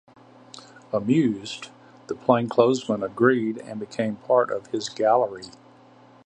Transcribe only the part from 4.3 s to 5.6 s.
of his gallery.